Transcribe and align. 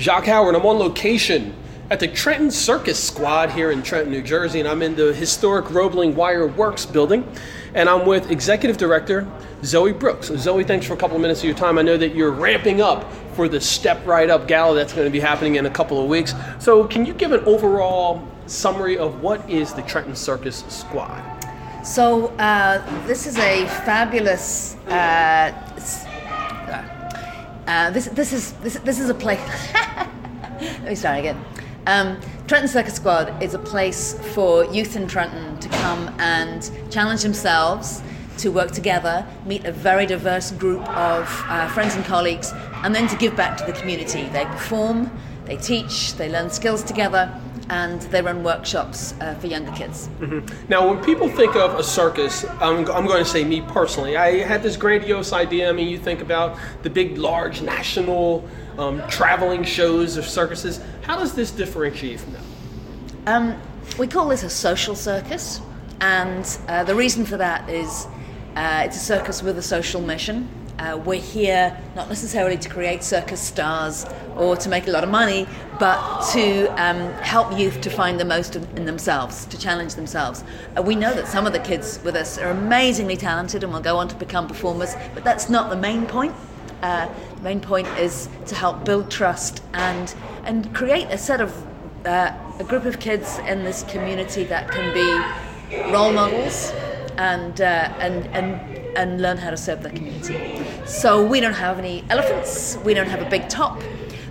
Jacque 0.00 0.24
Howard. 0.24 0.54
I'm 0.54 0.64
on 0.64 0.78
location 0.78 1.54
at 1.90 2.00
the 2.00 2.08
Trenton 2.08 2.50
Circus 2.50 2.98
Squad 2.98 3.50
here 3.50 3.70
in 3.70 3.82
Trenton, 3.82 4.10
New 4.10 4.22
Jersey, 4.22 4.58
and 4.58 4.66
I'm 4.66 4.80
in 4.80 4.96
the 4.96 5.12
historic 5.12 5.70
Roebling 5.70 6.16
Wire 6.16 6.46
Works 6.46 6.86
building, 6.86 7.30
and 7.74 7.86
I'm 7.86 8.06
with 8.06 8.30
Executive 8.30 8.78
Director 8.78 9.30
Zoe 9.62 9.92
Brookes. 9.92 10.28
So 10.28 10.36
Zoe, 10.36 10.64
thanks 10.64 10.86
for 10.86 10.94
a 10.94 10.96
couple 10.96 11.16
of 11.16 11.20
minutes 11.20 11.40
of 11.40 11.44
your 11.44 11.54
time. 11.54 11.76
I 11.76 11.82
know 11.82 11.98
that 11.98 12.14
you're 12.14 12.30
ramping 12.30 12.80
up 12.80 13.12
for 13.34 13.46
the 13.46 13.60
Step 13.60 14.06
Right 14.06 14.30
Up 14.30 14.48
Gala 14.48 14.74
that's 14.74 14.94
going 14.94 15.06
to 15.06 15.12
be 15.12 15.20
happening 15.20 15.56
in 15.56 15.66
a 15.66 15.70
couple 15.70 16.02
of 16.02 16.08
weeks. 16.08 16.32
So, 16.60 16.84
can 16.84 17.04
you 17.04 17.12
give 17.12 17.32
an 17.32 17.44
overall 17.44 18.26
summary 18.46 18.96
of 18.96 19.20
what 19.20 19.48
is 19.50 19.74
the 19.74 19.82
Trenton 19.82 20.16
Circus 20.16 20.64
Squad? 20.68 21.22
So 21.84 22.28
uh, 22.38 23.06
this 23.06 23.26
is 23.26 23.36
a 23.36 23.66
fabulous. 23.84 24.76
Uh, 24.86 25.52
uh, 27.66 27.90
this 27.90 28.06
this 28.06 28.32
is 28.32 28.52
this, 28.54 28.74
this 28.76 28.98
is 28.98 29.10
a 29.10 29.14
place. 29.14 29.40
Let 30.80 30.88
me 30.88 30.94
start 30.94 31.18
again. 31.18 31.44
Um, 31.86 32.18
Trenton 32.46 32.66
Circus 32.66 32.94
Squad 32.94 33.42
is 33.42 33.52
a 33.52 33.58
place 33.58 34.18
for 34.34 34.64
youth 34.64 34.96
in 34.96 35.06
Trenton 35.06 35.58
to 35.60 35.68
come 35.68 36.08
and 36.18 36.70
challenge 36.90 37.22
themselves, 37.22 38.02
to 38.38 38.48
work 38.48 38.70
together, 38.70 39.26
meet 39.44 39.66
a 39.66 39.72
very 39.72 40.06
diverse 40.06 40.52
group 40.52 40.80
of 40.96 41.44
uh, 41.48 41.68
friends 41.68 41.96
and 41.96 42.04
colleagues, 42.06 42.52
and 42.82 42.94
then 42.94 43.06
to 43.08 43.16
give 43.16 43.36
back 43.36 43.58
to 43.58 43.64
the 43.66 43.74
community. 43.74 44.22
They 44.30 44.46
perform, 44.46 45.10
they 45.44 45.58
teach, 45.58 46.14
they 46.14 46.30
learn 46.30 46.48
skills 46.48 46.82
together, 46.82 47.30
and 47.70 48.02
they 48.02 48.20
run 48.20 48.42
workshops 48.42 49.14
uh, 49.20 49.34
for 49.36 49.46
younger 49.46 49.70
kids. 49.70 50.08
Mm-hmm. 50.18 50.68
Now, 50.68 50.88
when 50.88 51.02
people 51.04 51.28
think 51.28 51.54
of 51.54 51.78
a 51.78 51.84
circus, 51.84 52.44
I'm, 52.60 52.78
I'm, 52.90 53.06
going 53.06 53.22
to 53.22 53.24
say 53.24 53.44
me 53.44 53.60
personally, 53.60 54.16
I 54.16 54.38
had 54.38 54.60
this 54.60 54.76
grandiose 54.76 55.32
idea. 55.32 55.68
I 55.68 55.72
mean, 55.72 55.86
you 55.86 55.96
think 55.96 56.20
about 56.20 56.58
the 56.82 56.90
big, 56.90 57.16
large 57.16 57.62
national 57.62 58.46
um, 58.76 59.00
traveling 59.08 59.62
shows 59.62 60.16
of 60.16 60.24
circuses. 60.24 60.80
How 61.02 61.16
does 61.16 61.32
this 61.32 61.52
differentiate 61.52 62.18
from 62.18 62.32
that? 62.32 62.42
Um, 63.26 63.62
we 63.98 64.08
call 64.08 64.28
this 64.28 64.42
a 64.42 64.50
social 64.50 64.96
circus, 64.96 65.60
and 66.00 66.58
uh, 66.66 66.82
the 66.82 66.94
reason 66.94 67.24
for 67.24 67.36
that 67.36 67.70
is 67.70 68.08
uh, 68.56 68.82
it's 68.84 68.96
a 68.96 69.00
circus 69.00 69.44
with 69.44 69.56
a 69.58 69.62
social 69.62 70.00
mission. 70.00 70.48
Uh, 70.80 70.96
we're 70.96 71.20
here 71.20 71.76
not 71.94 72.08
necessarily 72.08 72.56
to 72.56 72.66
create 72.70 73.04
circus 73.04 73.38
stars 73.38 74.06
or 74.34 74.56
to 74.56 74.70
make 74.70 74.88
a 74.88 74.90
lot 74.90 75.04
of 75.04 75.10
money, 75.10 75.46
but 75.78 76.22
to 76.32 76.66
um, 76.82 77.12
help 77.20 77.56
youth 77.58 77.82
to 77.82 77.90
find 77.90 78.18
the 78.18 78.24
most 78.24 78.56
in 78.56 78.86
themselves, 78.86 79.44
to 79.44 79.58
challenge 79.58 79.94
themselves. 79.94 80.42
Uh, 80.78 80.80
we 80.80 80.94
know 80.94 81.12
that 81.12 81.28
some 81.28 81.46
of 81.46 81.52
the 81.52 81.58
kids 81.58 82.00
with 82.02 82.16
us 82.16 82.38
are 82.38 82.48
amazingly 82.48 83.14
talented 83.14 83.62
and 83.62 83.70
will 83.74 83.80
go 83.80 83.98
on 83.98 84.08
to 84.08 84.16
become 84.16 84.48
performers, 84.48 84.94
but 85.12 85.22
that's 85.22 85.50
not 85.50 85.68
the 85.68 85.76
main 85.76 86.06
point. 86.06 86.34
Uh, 86.80 87.06
the 87.36 87.42
main 87.42 87.60
point 87.60 87.86
is 87.98 88.30
to 88.46 88.54
help 88.54 88.82
build 88.82 89.10
trust 89.10 89.62
and 89.74 90.14
and 90.44 90.74
create 90.74 91.06
a 91.10 91.18
set 91.18 91.42
of 91.42 91.54
uh, 92.06 92.32
a 92.58 92.64
group 92.64 92.86
of 92.86 92.98
kids 92.98 93.38
in 93.40 93.64
this 93.64 93.82
community 93.82 94.44
that 94.44 94.70
can 94.70 94.94
be 94.94 95.92
role 95.92 96.10
models 96.10 96.70
and 97.18 97.60
uh, 97.60 97.92
and 97.98 98.26
and 98.28 98.79
and 98.96 99.20
learn 99.20 99.36
how 99.36 99.50
to 99.50 99.56
serve 99.56 99.82
their 99.82 99.92
community. 99.92 100.64
So 100.86 101.24
we 101.24 101.40
don't 101.40 101.54
have 101.54 101.78
any 101.78 102.04
elephants, 102.10 102.76
we 102.84 102.94
don't 102.94 103.08
have 103.08 103.22
a 103.22 103.30
big 103.30 103.48
top, 103.48 103.80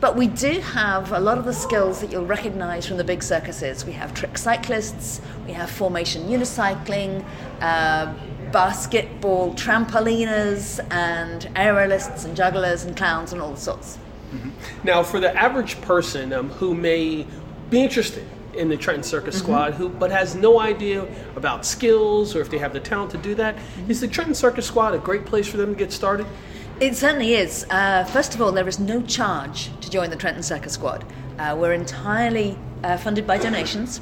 but 0.00 0.16
we 0.16 0.26
do 0.26 0.60
have 0.60 1.12
a 1.12 1.20
lot 1.20 1.38
of 1.38 1.44
the 1.44 1.52
skills 1.52 2.00
that 2.00 2.12
you'll 2.12 2.26
recognize 2.26 2.86
from 2.86 2.96
the 2.96 3.04
big 3.04 3.22
circuses. 3.22 3.84
We 3.84 3.92
have 3.92 4.12
trick 4.14 4.36
cyclists, 4.36 5.20
we 5.46 5.52
have 5.52 5.70
formation 5.70 6.24
unicycling, 6.24 7.24
uh, 7.60 8.12
basketball 8.52 9.54
trampoliners, 9.54 10.78
and 10.92 11.42
aerialists 11.56 12.24
and 12.24 12.36
jugglers 12.36 12.84
and 12.84 12.96
clowns 12.96 13.32
and 13.32 13.40
all 13.40 13.56
sorts. 13.56 13.98
Mm-hmm. 14.32 14.50
Now, 14.84 15.02
for 15.02 15.20
the 15.20 15.34
average 15.34 15.80
person 15.80 16.32
um, 16.32 16.50
who 16.50 16.74
may 16.74 17.26
be 17.70 17.82
interested 17.82 18.26
in 18.56 18.68
the 18.68 18.76
Trenton 18.76 19.02
Circus 19.02 19.36
mm-hmm. 19.36 19.44
Squad 19.44 19.74
who 19.74 19.88
but 19.88 20.10
has 20.10 20.34
no 20.34 20.60
idea 20.60 21.06
about 21.36 21.64
skills 21.64 22.34
or 22.34 22.40
if 22.40 22.50
they 22.50 22.58
have 22.58 22.72
the 22.72 22.80
talent 22.80 23.10
to 23.12 23.18
do 23.18 23.34
that. 23.34 23.56
Mm-hmm. 23.56 23.90
Is 23.90 24.00
the 24.00 24.08
Trenton 24.08 24.34
Circus 24.34 24.66
Squad 24.66 24.94
a 24.94 24.98
great 24.98 25.24
place 25.24 25.46
for 25.46 25.56
them 25.56 25.74
to 25.74 25.78
get 25.78 25.92
started? 25.92 26.26
It 26.80 26.96
certainly 26.96 27.34
is. 27.34 27.66
Uh, 27.70 28.04
first 28.04 28.34
of 28.34 28.42
all, 28.42 28.50
there 28.50 28.66
is 28.66 28.80
no 28.80 29.00
charge 29.02 29.70
to 29.80 29.90
join 29.90 30.10
the 30.10 30.16
Trenton 30.16 30.42
Circus 30.42 30.72
Squad. 30.72 31.04
Uh, 31.38 31.56
we're 31.58 31.72
entirely 31.72 32.58
uh, 32.82 32.96
funded 32.96 33.26
by 33.26 33.38
donations, 33.38 34.00